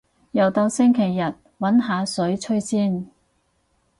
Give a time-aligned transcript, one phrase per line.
[0.31, 3.07] 又到星期日，搵下水吹先